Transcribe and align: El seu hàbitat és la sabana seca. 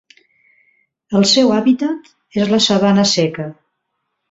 El 1.19 1.25
seu 1.33 1.53
hàbitat 1.59 2.11
és 2.45 2.51
la 2.55 2.61
sabana 2.71 3.07
seca. 3.15 3.49